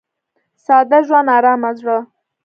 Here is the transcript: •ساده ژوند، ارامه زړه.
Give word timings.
•ساده 0.65 0.99
ژوند، 1.07 1.29
ارامه 1.37 1.71
زړه. 1.79 1.97